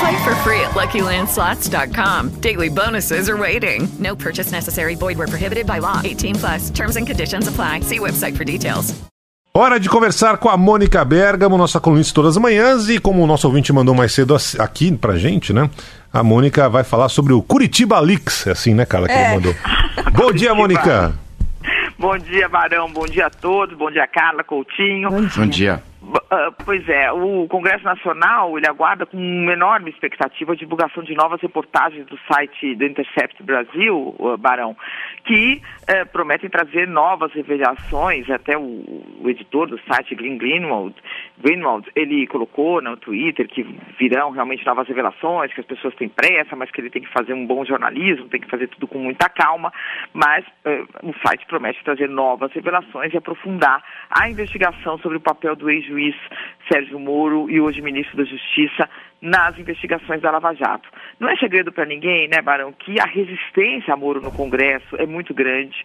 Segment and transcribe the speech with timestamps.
[0.00, 2.30] Play for free at LuckyLandSlots.com.
[2.40, 3.88] Daily bonuses are waiting.
[3.98, 4.94] No purchase necessary.
[4.96, 6.00] Void where prohibited by law.
[6.04, 6.70] 18 plus.
[6.70, 7.80] Terms and conditions apply.
[7.82, 8.94] See website for details.
[9.54, 13.26] Hora de conversar com a Mônica Bergamo, nossa colunista todas as manhãs, e como o
[13.26, 15.68] nosso ouvinte mandou mais cedo aqui pra gente, né?
[16.10, 19.26] A Mônica vai falar sobre o Curitiba Leaks, é assim, né, Carla, que É.
[19.26, 19.54] ele mandou.
[20.16, 21.12] Bom dia, Mônica.
[21.98, 22.90] Bom dia, Barão.
[22.90, 23.76] Bom dia a todos.
[23.76, 25.10] Bom dia, Carla Coutinho.
[25.10, 25.74] Bom dia.
[25.76, 25.91] B- ah,
[26.64, 31.40] pois é, o Congresso Nacional ele aguarda com uma enorme expectativa a divulgação de novas
[31.40, 34.76] reportagens do site do Intercept Brasil, ah, Barão,
[35.24, 38.28] que eh, prometem trazer novas revelações.
[38.30, 38.62] Até o,
[39.20, 40.94] o editor do site, Glenn Greenwald,
[41.38, 43.62] Greenwald, ele colocou no Twitter que
[43.98, 47.34] virão realmente novas revelações, que as pessoas têm pressa, mas que ele tem que fazer
[47.34, 49.72] um bom jornalismo, tem que fazer tudo com muita calma.
[50.12, 55.54] Mas eh, o site promete trazer novas revelações e aprofundar a investigação sobre o papel
[55.54, 56.16] do ex-juiz
[56.70, 58.88] Sérgio Moro e hoje ministro da Justiça
[59.20, 60.88] nas investigações da Lava Jato.
[61.20, 65.06] Não é segredo para ninguém, né, Barão, que a resistência a Moro no Congresso é
[65.06, 65.76] muito grande,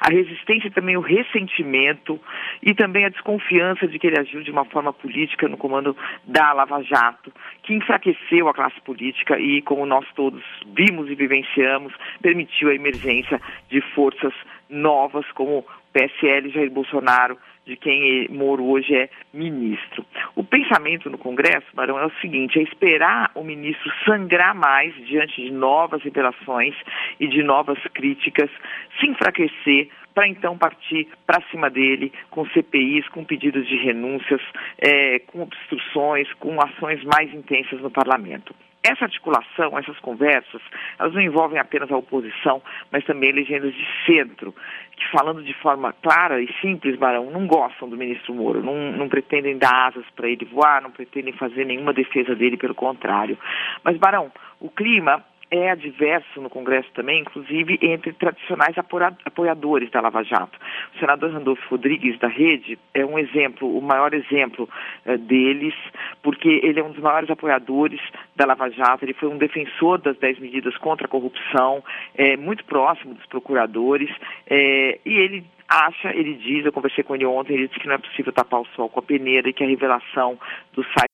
[0.00, 2.20] a resistência também o ressentimento
[2.62, 6.52] e também a desconfiança de que ele agiu de uma forma política no comando da
[6.52, 7.32] Lava Jato,
[7.64, 10.44] que enfraqueceu a classe política e, como nós todos
[10.76, 11.92] vimos e vivenciamos,
[12.22, 14.32] permitiu a emergência de forças
[14.68, 20.04] novas como PSL Jair Bolsonaro, de quem Moro hoje é ministro.
[20.34, 25.42] O pensamento no Congresso, Barão, é o seguinte: é esperar o ministro sangrar mais diante
[25.42, 26.74] de novas revelações
[27.18, 28.50] e de novas críticas,
[28.98, 34.40] se enfraquecer para então partir para cima dele com CPIs, com pedidos de renúncias,
[34.78, 38.54] eh, com obstruções, com ações mais intensas no parlamento.
[38.86, 40.60] Essa articulação, essas conversas,
[40.98, 42.60] elas não envolvem apenas a oposição,
[42.92, 44.54] mas também legendas de centro,
[44.94, 49.08] que falando de forma clara e simples, Barão, não gostam do ministro Moro, não, não
[49.08, 53.38] pretendem dar asas para ele voar, não pretendem fazer nenhuma defesa dele, pelo contrário.
[53.82, 54.30] Mas, Barão,
[54.60, 60.58] o clima é adverso no Congresso também, inclusive entre tradicionais apoia- apoiadores da Lava Jato.
[60.94, 64.68] O senador Randolfo Rodrigues, da Rede, é um exemplo, o maior exemplo
[65.04, 65.74] eh, deles,
[66.22, 68.00] porque ele é um dos maiores apoiadores
[68.36, 71.82] da Lava Jato, ele foi um defensor das 10 medidas contra a corrupção,
[72.14, 74.10] é, muito próximo dos procuradores,
[74.48, 77.94] é, e ele acha, ele diz, eu conversei com ele ontem, ele disse que não
[77.94, 80.38] é possível tapar o sol com a peneira e que a revelação
[80.72, 81.13] do site